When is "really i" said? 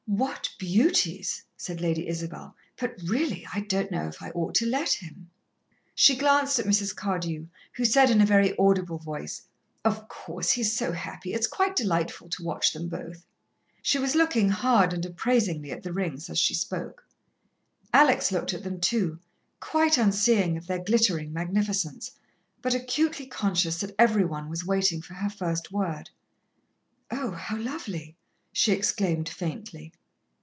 3.05-3.61